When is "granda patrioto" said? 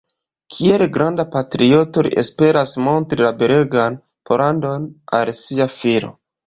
0.95-2.05